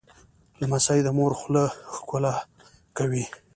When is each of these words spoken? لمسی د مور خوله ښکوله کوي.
لمسی 0.59 0.99
د 1.03 1.07
مور 1.17 1.31
خوله 1.39 1.65
ښکوله 1.93 2.33
کوي. 2.97 3.25